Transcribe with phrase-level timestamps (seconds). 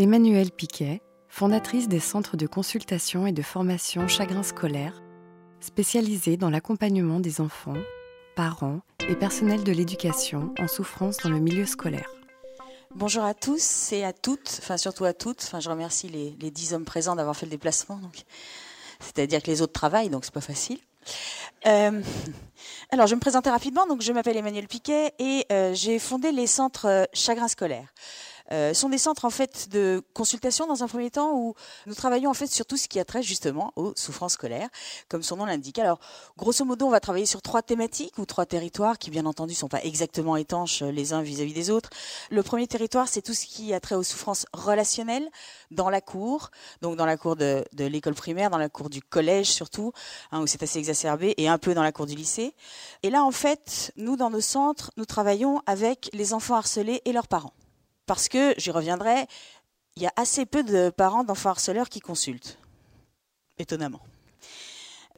[0.00, 5.02] Emmanuelle Piquet, fondatrice des centres de consultation et de formation Chagrin scolaire,
[5.58, 7.74] spécialisée dans l'accompagnement des enfants,
[8.36, 12.08] parents et personnels de l'éducation en souffrance dans le milieu scolaire.
[12.94, 15.42] Bonjour à tous et à toutes, enfin surtout à toutes.
[15.42, 18.00] Enfin, je remercie les, dix hommes présents d'avoir fait le déplacement.
[19.00, 20.78] c'est-à-dire que les autres travaillent, donc c'est pas facile.
[21.66, 22.00] Euh,
[22.90, 23.84] alors, je vais me présenter rapidement.
[23.88, 27.92] Donc, je m'appelle Emmanuel Piquet et euh, j'ai fondé les centres euh, Chagrin scolaire.
[28.52, 31.54] Euh, sont des centres en fait de consultation dans un premier temps où
[31.86, 34.68] nous travaillons en fait sur tout ce qui a trait justement aux souffrances scolaires,
[35.08, 35.78] comme son nom l'indique.
[35.78, 36.00] Alors,
[36.36, 39.68] grosso modo, on va travailler sur trois thématiques ou trois territoires qui, bien entendu, sont
[39.68, 41.90] pas exactement étanches les uns vis-à-vis des autres.
[42.30, 45.28] Le premier territoire, c'est tout ce qui a trait aux souffrances relationnelles
[45.70, 49.02] dans la cour, donc dans la cour de, de l'école primaire, dans la cour du
[49.02, 49.92] collège surtout,
[50.32, 52.54] hein, où c'est assez exacerbé, et un peu dans la cour du lycée.
[53.02, 57.12] Et là, en fait, nous, dans nos centres, nous travaillons avec les enfants harcelés et
[57.12, 57.52] leurs parents.
[58.08, 59.26] Parce que, j'y reviendrai,
[59.94, 62.58] il y a assez peu de parents d'enfants harceleurs qui consultent.
[63.58, 64.00] Étonnamment.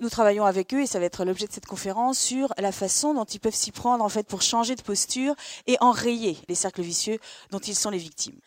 [0.00, 3.14] Nous travaillons avec eux et ça va être l'objet de cette conférence sur la façon
[3.14, 5.36] dont ils peuvent s'y prendre en fait pour changer de posture
[5.68, 7.20] et enrayer les cercles vicieux
[7.52, 8.40] dont ils sont les victimes.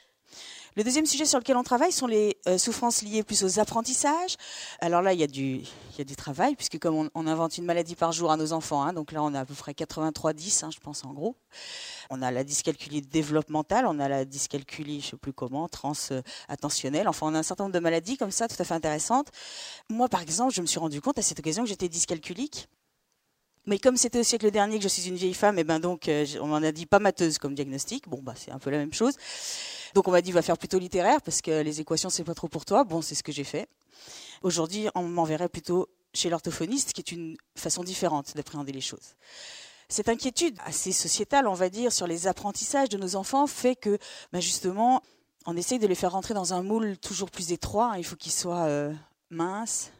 [0.76, 4.38] Le deuxième sujet sur lequel on travaille sont les euh, souffrances liées plus aux apprentissages.
[4.80, 5.62] Alors là, il y a du,
[5.98, 8.82] y a du travail, puisque comme on, invente une maladie par jour à nos enfants,
[8.82, 11.36] hein, donc là on a à peu près 83-10, hein, je pense en gros.
[12.10, 17.08] On a la dyscalculie développementale, on a la dyscalculie, je sais plus comment, trans-attentionnelle.
[17.08, 19.28] Enfin, on a un certain nombre de maladies comme ça, tout à fait intéressantes.
[19.90, 22.68] Moi, par exemple, je me suis rendu compte à cette occasion que j'étais dyscalculique.
[23.66, 25.80] Mais comme c'était au siècle dernier que je suis une vieille femme, et eh ben
[25.80, 28.10] donc euh, on m'en a dit pas mateuse comme diagnostic.
[28.10, 29.14] Bon bah c'est un peu la même chose.
[29.94, 32.48] Donc on m'a dit va faire plutôt littéraire parce que les équations c'est pas trop
[32.48, 32.84] pour toi.
[32.84, 33.68] Bon c'est ce que j'ai fait.
[34.42, 39.16] Aujourd'hui on m'enverrait plutôt chez l'orthophoniste, qui est une façon différente d'appréhender les choses.
[39.90, 43.98] Cette inquiétude assez sociétale, on va dire, sur les apprentissages de nos enfants fait que,
[44.32, 45.02] bah justement,
[45.46, 47.94] on essaye de les faire rentrer dans un moule toujours plus étroit.
[47.98, 48.94] Il faut qu'ils soient euh,
[49.30, 49.92] minces,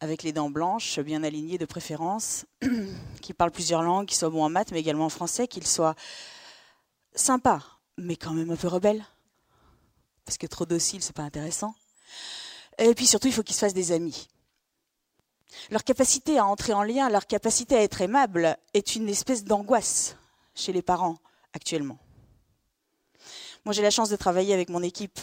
[0.00, 2.46] avec les dents blanches, bien alignées de préférence,
[3.20, 5.94] qui parlent plusieurs langues, qui soient bons en maths, mais également en français, qu'ils soient
[7.14, 9.04] sympas, mais quand même un peu rebelles.
[10.24, 11.74] Parce que trop docile, c'est pas intéressant.
[12.78, 14.28] Et puis surtout, il faut qu'ils se fassent des amis.
[15.70, 20.16] Leur capacité à entrer en lien, leur capacité à être aimable est une espèce d'angoisse
[20.54, 21.18] chez les parents
[21.52, 21.98] actuellement.
[23.64, 25.18] Moi, j'ai la chance de travailler avec mon équipe,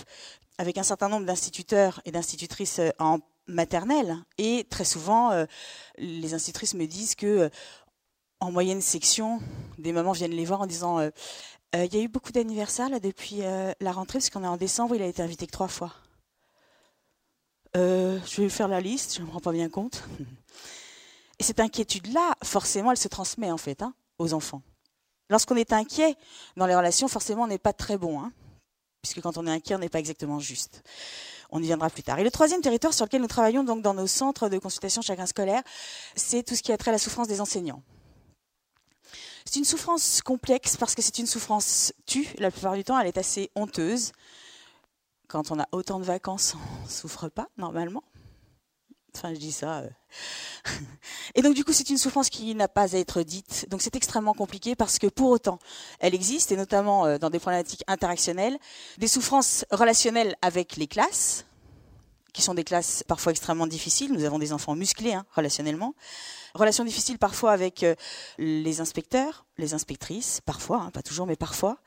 [0.57, 4.17] avec un certain nombre d'instituteurs et d'institutrices en maternelle.
[4.37, 5.45] Et très souvent, euh,
[5.97, 7.49] les institutrices me disent que euh,
[8.39, 9.41] en moyenne section,
[9.79, 11.09] des mamans viennent les voir en disant euh,
[11.73, 13.41] il y a eu beaucoup d'anniversaires depuis
[13.79, 15.94] la rentrée, parce qu'on est en décembre, il a été invité que trois fois.
[17.75, 20.03] je vais faire la liste, je ne me rends pas bien compte.
[21.39, 24.61] Et cette inquiétude-là, forcément, elle se transmet en fait hein, aux enfants.
[25.29, 26.16] Lorsqu'on est inquiet
[26.55, 28.31] dans les relations, forcément, on n'est pas très bon, hein,
[29.01, 30.84] puisque quand on est inquiet, on n'est pas exactement juste.
[31.49, 32.19] On y viendra plus tard.
[32.19, 35.25] Et le troisième territoire sur lequel nous travaillons donc dans nos centres de consultation chagrin
[35.25, 35.61] scolaire,
[36.16, 37.84] c'est tout ce qui a trait à la souffrance des enseignants.
[39.50, 42.28] C'est une souffrance complexe parce que c'est une souffrance tue.
[42.38, 44.12] La plupart du temps, elle est assez honteuse.
[45.30, 48.03] Quand on a autant de vacances, on ne souffre pas normalement.
[49.16, 49.78] Enfin, je dis ça.
[49.78, 49.90] Euh.
[51.35, 53.68] Et donc, du coup, c'est une souffrance qui n'a pas à être dite.
[53.69, 55.59] Donc, c'est extrêmement compliqué parce que pour autant,
[56.02, 58.58] elle existe, et notamment euh, dans des problématiques interactionnelles,
[58.97, 61.46] des souffrances relationnelles avec les classes,
[62.37, 64.13] qui sont des classes parfois extrêmement difficiles.
[64.13, 65.95] Nous avons des enfants musclés hein, relationnellement.
[66.53, 67.95] Relations difficiles parfois avec euh,
[68.37, 71.79] les inspecteurs, les inspectrices, parfois, hein, pas toujours, mais parfois.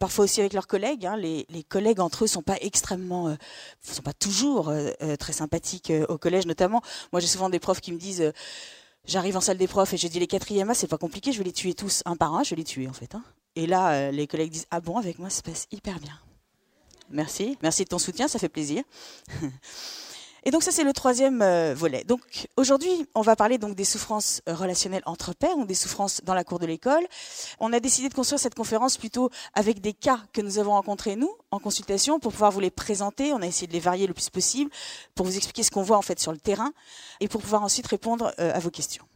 [0.00, 1.06] Parfois aussi avec leurs collègues.
[1.06, 1.16] Hein.
[1.16, 3.34] Les, collègues entre eux sont pas extrêmement, euh,
[3.80, 6.82] sont pas toujours euh, très sympathiques au collège, notamment.
[7.10, 8.30] Moi, j'ai souvent des profs qui me disent.
[9.06, 11.38] J'arrive en salle des profs et je dis les quatrièmes A, c'est pas compliqué, je
[11.38, 13.14] vais les tuer tous un par un, je vais les tuer en fait.
[13.54, 16.18] Et là, les collègues disent ah bon, avec moi ça se passe hyper bien.
[17.10, 18.82] Merci, merci de ton soutien, ça fait plaisir.
[20.46, 22.04] Et donc ça c'est le troisième euh, volet.
[22.04, 22.20] Donc
[22.58, 26.44] aujourd'hui on va parler des souffrances euh, relationnelles entre pairs ou des souffrances dans la
[26.44, 27.02] cour de l'école.
[27.60, 31.16] On a décidé de construire cette conférence plutôt avec des cas que nous avons rencontrés
[31.16, 33.32] nous en consultation pour pouvoir vous les présenter.
[33.32, 34.70] On a essayé de les varier le plus possible
[35.14, 36.72] pour vous expliquer ce qu'on voit en fait sur le terrain
[37.20, 39.06] et pour pouvoir ensuite répondre euh, à vos questions.